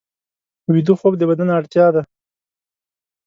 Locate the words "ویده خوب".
0.73-1.13